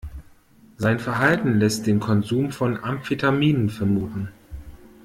[0.77, 4.29] Sein Verhalten lässt den Konsum von Amphetaminen vermuten.